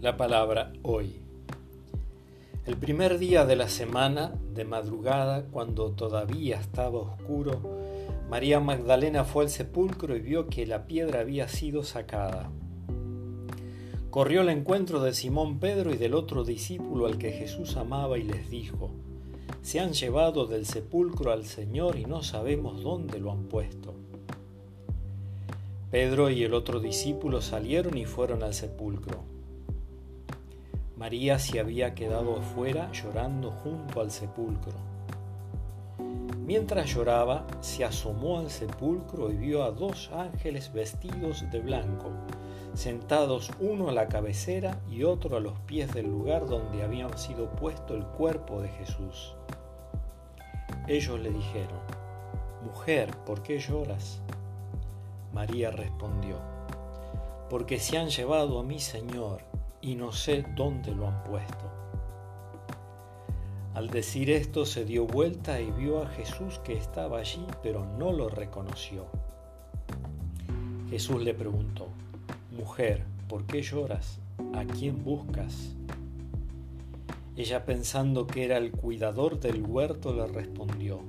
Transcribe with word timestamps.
La 0.00 0.16
palabra 0.16 0.72
hoy. 0.82 1.20
El 2.64 2.78
primer 2.78 3.18
día 3.18 3.44
de 3.44 3.54
la 3.54 3.68
semana, 3.68 4.32
de 4.54 4.64
madrugada, 4.64 5.44
cuando 5.52 5.90
todavía 5.90 6.58
estaba 6.58 7.00
oscuro, 7.00 7.60
María 8.30 8.60
Magdalena 8.60 9.24
fue 9.24 9.44
al 9.44 9.50
sepulcro 9.50 10.16
y 10.16 10.20
vio 10.20 10.48
que 10.48 10.64
la 10.64 10.86
piedra 10.86 11.20
había 11.20 11.48
sido 11.48 11.84
sacada. 11.84 12.50
Corrió 14.08 14.40
al 14.40 14.48
encuentro 14.48 15.02
de 15.02 15.12
Simón 15.12 15.58
Pedro 15.58 15.92
y 15.92 15.98
del 15.98 16.14
otro 16.14 16.44
discípulo 16.44 17.04
al 17.04 17.18
que 17.18 17.32
Jesús 17.32 17.76
amaba 17.76 18.16
y 18.16 18.22
les 18.22 18.48
dijo, 18.48 18.90
Se 19.60 19.80
han 19.80 19.92
llevado 19.92 20.46
del 20.46 20.64
sepulcro 20.64 21.30
al 21.30 21.44
Señor 21.44 21.98
y 21.98 22.06
no 22.06 22.22
sabemos 22.22 22.82
dónde 22.82 23.18
lo 23.18 23.32
han 23.32 23.48
puesto. 23.48 23.92
Pedro 25.90 26.30
y 26.30 26.42
el 26.42 26.54
otro 26.54 26.80
discípulo 26.80 27.42
salieron 27.42 27.98
y 27.98 28.06
fueron 28.06 28.42
al 28.42 28.54
sepulcro. 28.54 29.39
María 31.00 31.38
se 31.38 31.58
había 31.58 31.94
quedado 31.94 32.36
afuera 32.36 32.92
llorando 32.92 33.50
junto 33.50 34.02
al 34.02 34.10
sepulcro. 34.10 34.74
Mientras 36.44 36.90
lloraba, 36.90 37.46
se 37.60 37.86
asomó 37.86 38.38
al 38.40 38.50
sepulcro 38.50 39.32
y 39.32 39.36
vio 39.36 39.62
a 39.62 39.70
dos 39.70 40.10
ángeles 40.12 40.70
vestidos 40.74 41.50
de 41.50 41.60
blanco, 41.60 42.10
sentados 42.74 43.50
uno 43.60 43.88
a 43.88 43.92
la 43.92 44.08
cabecera 44.08 44.78
y 44.90 45.04
otro 45.04 45.38
a 45.38 45.40
los 45.40 45.58
pies 45.60 45.90
del 45.94 46.06
lugar 46.06 46.44
donde 46.46 46.82
habían 46.82 47.16
sido 47.16 47.48
puesto 47.48 47.94
el 47.94 48.04
cuerpo 48.04 48.60
de 48.60 48.68
Jesús. 48.68 49.34
Ellos 50.86 51.18
le 51.18 51.30
dijeron, 51.30 51.80
Mujer, 52.62 53.16
¿por 53.24 53.42
qué 53.42 53.58
lloras? 53.58 54.20
María 55.32 55.70
respondió, 55.70 56.36
Porque 57.48 57.78
se 57.78 57.96
han 57.96 58.10
llevado 58.10 58.58
a 58.58 58.62
mi 58.62 58.80
Señor 58.80 59.48
y 59.82 59.94
no 59.94 60.12
sé 60.12 60.44
dónde 60.56 60.94
lo 60.94 61.08
han 61.08 61.24
puesto. 61.24 61.70
Al 63.74 63.88
decir 63.88 64.30
esto 64.30 64.66
se 64.66 64.84
dio 64.84 65.06
vuelta 65.06 65.60
y 65.60 65.70
vio 65.70 66.02
a 66.02 66.08
Jesús 66.08 66.58
que 66.64 66.74
estaba 66.74 67.20
allí, 67.20 67.46
pero 67.62 67.86
no 67.98 68.12
lo 68.12 68.28
reconoció. 68.28 69.06
Jesús 70.90 71.22
le 71.22 71.34
preguntó, 71.34 71.88
Mujer, 72.50 73.04
¿por 73.28 73.44
qué 73.46 73.62
lloras? 73.62 74.18
¿A 74.54 74.64
quién 74.64 75.04
buscas? 75.04 75.76
Ella 77.36 77.64
pensando 77.64 78.26
que 78.26 78.44
era 78.44 78.58
el 78.58 78.72
cuidador 78.72 79.38
del 79.38 79.62
huerto 79.62 80.12
le 80.12 80.26
respondió, 80.26 81.00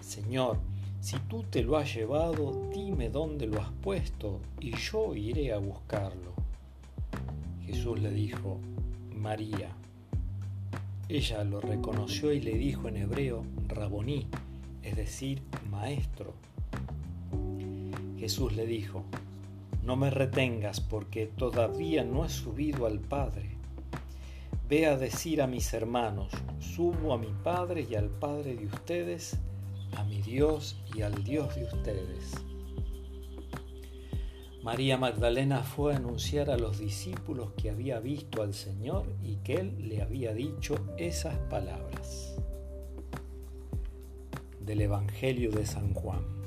Señor, 0.00 0.58
si 1.00 1.18
tú 1.28 1.42
te 1.42 1.62
lo 1.62 1.76
has 1.76 1.92
llevado, 1.92 2.70
dime 2.72 3.10
dónde 3.10 3.46
lo 3.46 3.60
has 3.60 3.70
puesto 3.82 4.40
y 4.60 4.74
yo 4.76 5.14
iré 5.14 5.52
a 5.52 5.58
buscarlo. 5.58 6.43
Jesús 7.74 7.98
le 7.98 8.12
dijo, 8.12 8.60
María. 9.10 9.68
Ella 11.08 11.42
lo 11.42 11.60
reconoció 11.60 12.32
y 12.32 12.40
le 12.40 12.52
dijo 12.52 12.86
en 12.86 12.98
hebreo, 12.98 13.44
Raboní, 13.66 14.28
es 14.84 14.94
decir, 14.94 15.42
maestro. 15.68 16.34
Jesús 18.16 18.54
le 18.54 18.64
dijo, 18.64 19.02
no 19.82 19.96
me 19.96 20.10
retengas 20.10 20.78
porque 20.78 21.26
todavía 21.26 22.04
no 22.04 22.24
he 22.24 22.28
subido 22.28 22.86
al 22.86 23.00
Padre. 23.00 23.50
Ve 24.68 24.86
a 24.86 24.96
decir 24.96 25.42
a 25.42 25.48
mis 25.48 25.74
hermanos, 25.74 26.30
subo 26.60 27.12
a 27.12 27.18
mi 27.18 27.34
Padre 27.42 27.88
y 27.90 27.96
al 27.96 28.08
Padre 28.08 28.54
de 28.54 28.66
ustedes, 28.66 29.36
a 29.96 30.04
mi 30.04 30.22
Dios 30.22 30.80
y 30.94 31.02
al 31.02 31.24
Dios 31.24 31.56
de 31.56 31.64
ustedes. 31.64 32.34
María 34.64 34.96
Magdalena 34.96 35.62
fue 35.62 35.92
a 35.92 35.98
anunciar 35.98 36.48
a 36.48 36.56
los 36.56 36.78
discípulos 36.78 37.52
que 37.52 37.68
había 37.68 38.00
visto 38.00 38.40
al 38.40 38.54
Señor 38.54 39.04
y 39.22 39.36
que 39.44 39.56
Él 39.56 39.90
le 39.90 40.00
había 40.00 40.32
dicho 40.32 40.76
esas 40.96 41.36
palabras. 41.50 42.34
Del 44.60 44.80
Evangelio 44.80 45.50
de 45.50 45.66
San 45.66 45.92
Juan. 45.92 46.43